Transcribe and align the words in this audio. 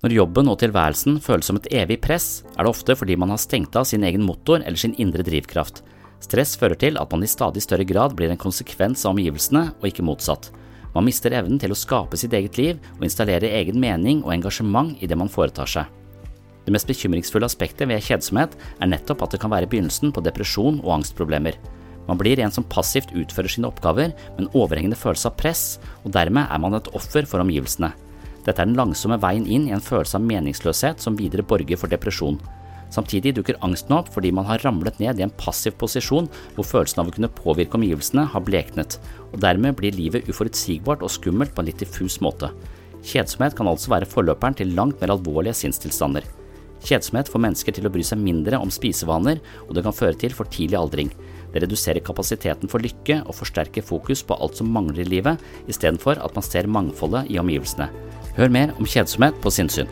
Når 0.00 0.14
jobben 0.16 0.48
og 0.48 0.56
tilværelsen 0.62 1.18
føles 1.20 1.50
som 1.50 1.58
et 1.58 1.66
evig 1.76 1.98
press, 2.00 2.40
er 2.56 2.64
det 2.64 2.70
ofte 2.72 2.94
fordi 2.96 3.18
man 3.20 3.34
har 3.34 3.40
stengt 3.42 3.76
av 3.76 3.84
sin 3.84 4.04
egen 4.08 4.22
motor 4.24 4.62
eller 4.62 4.80
sin 4.80 4.94
indre 4.96 5.26
drivkraft. 5.26 5.82
Stress 6.24 6.54
fører 6.56 6.78
til 6.80 6.96
at 6.96 7.12
man 7.12 7.24
i 7.24 7.28
stadig 7.28 7.60
større 7.64 7.84
grad 7.84 8.16
blir 8.16 8.32
en 8.32 8.40
konsekvens 8.40 9.04
av 9.04 9.12
omgivelsene, 9.12 9.66
og 9.76 9.86
ikke 9.90 10.04
motsatt. 10.08 10.50
Man 10.94 11.04
mister 11.04 11.36
evnen 11.36 11.60
til 11.60 11.74
å 11.74 11.78
skape 11.78 12.16
sitt 12.16 12.32
eget 12.32 12.56
liv 12.56 12.80
og 12.96 13.04
installere 13.06 13.52
egen 13.60 13.76
mening 13.80 14.24
og 14.24 14.32
engasjement 14.38 14.96
i 15.04 15.08
det 15.08 15.20
man 15.20 15.30
foretar 15.30 15.68
seg. 15.68 15.84
Det 16.64 16.72
mest 16.72 16.88
bekymringsfulle 16.88 17.48
aspektet 17.48 17.88
ved 17.88 18.00
kjedsomhet 18.04 18.56
er 18.80 18.88
nettopp 18.88 19.26
at 19.26 19.36
det 19.36 19.44
kan 19.44 19.52
være 19.52 19.68
begynnelsen 19.68 20.14
på 20.16 20.24
depresjon 20.24 20.80
og 20.80 20.96
angstproblemer. 20.96 21.60
Man 22.08 22.18
blir 22.20 22.40
en 22.40 22.52
som 22.52 22.64
passivt 22.64 23.12
utfører 23.12 23.52
sine 23.52 23.68
oppgaver 23.68 24.14
med 24.16 24.46
en 24.46 24.54
overhengende 24.56 24.98
følelse 24.98 25.28
av 25.28 25.36
press, 25.40 25.64
og 26.04 26.16
dermed 26.16 26.48
er 26.48 26.62
man 26.62 26.80
et 26.80 26.88
offer 26.96 27.28
for 27.28 27.44
omgivelsene. 27.44 27.92
Dette 28.46 28.62
er 28.62 28.70
den 28.70 28.78
langsomme 28.78 29.20
veien 29.20 29.44
inn 29.46 29.68
i 29.68 29.74
en 29.76 29.84
følelse 29.84 30.16
av 30.16 30.24
meningsløshet 30.24 31.02
som 31.04 31.18
videre 31.18 31.44
borger 31.46 31.80
for 31.80 31.92
depresjon. 31.92 32.40
Samtidig 32.90 33.36
dukker 33.36 33.58
angsten 33.62 33.94
opp 33.94 34.10
fordi 34.14 34.32
man 34.34 34.48
har 34.48 34.62
ramlet 34.64 34.98
ned 35.02 35.20
i 35.20 35.24
en 35.26 35.34
passiv 35.42 35.76
posisjon 35.78 36.26
hvor 36.56 36.66
følelsen 36.66 37.02
av 37.02 37.10
å 37.10 37.14
kunne 37.14 37.30
påvirke 37.36 37.78
omgivelsene 37.78 38.26
har 38.32 38.44
bleknet, 38.46 38.98
og 39.30 39.38
dermed 39.44 39.78
blir 39.78 39.94
livet 39.94 40.26
uforutsigbart 40.30 41.04
og 41.06 41.14
skummelt 41.14 41.54
på 41.54 41.62
en 41.62 41.70
litt 41.70 41.82
diffus 41.82 42.18
måte. 42.24 42.50
Kjedsomhet 43.06 43.54
kan 43.56 43.70
altså 43.70 43.94
være 43.94 44.10
forløperen 44.10 44.58
til 44.58 44.74
langt 44.76 45.00
mer 45.00 45.14
alvorlige 45.14 45.56
sinnstilstander. 45.62 46.26
Kjedsomhet 46.84 47.28
får 47.28 47.42
mennesker 47.44 47.76
til 47.76 47.86
å 47.86 47.92
bry 47.92 48.02
seg 48.04 48.20
mindre 48.20 48.58
om 48.60 48.72
spisevaner, 48.72 49.40
og 49.68 49.74
det 49.76 49.84
kan 49.84 49.96
føre 49.96 50.16
til 50.18 50.34
for 50.36 50.48
tidlig 50.52 50.78
aldring. 50.80 51.12
Det 51.52 51.62
reduserer 51.64 52.04
kapasiteten 52.04 52.70
for 52.72 52.82
lykke 52.82 53.20
og 53.26 53.36
forsterker 53.36 53.84
fokus 53.84 54.22
på 54.24 54.36
alt 54.40 54.60
som 54.60 54.70
mangler 54.72 55.04
i 55.04 55.10
livet, 55.16 55.40
istedenfor 55.68 56.20
at 56.22 56.36
man 56.36 56.46
ser 56.46 56.70
mangfoldet 56.70 57.28
i 57.32 57.40
omgivelsene. 57.42 57.90
Hør 58.36 58.48
mer 58.48 58.74
om 58.78 58.86
kjedsomhet 58.86 59.34
på 59.42 59.50
sinnssyn. 59.50 59.90